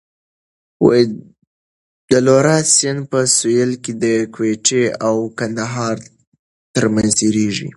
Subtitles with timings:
[2.09, 5.95] د لورا سیند په سوېل کې د کویټې او کندهار
[6.75, 7.67] ترمنځ تېرېږي.